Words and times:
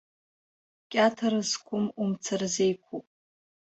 Кьаҭара 0.91 1.39
зқәым 1.49 1.85
умца 2.01 2.35
рзеиқәуп. 2.41 3.05